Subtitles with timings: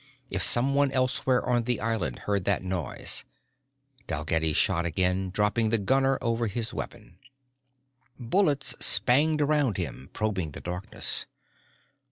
[0.31, 3.23] If someone elsewhere on the island heard that noise
[4.07, 7.19] Dalgetty shot again, dropping the gunner over his weapon.
[8.19, 11.27] Bullets spanged around him, probing the darkness.